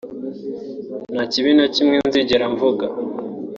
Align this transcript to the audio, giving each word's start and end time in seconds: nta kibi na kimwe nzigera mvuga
nta 1.13 1.21
kibi 1.31 1.51
na 1.57 1.65
kimwe 1.75 1.95
nzigera 2.07 2.45
mvuga 2.53 2.85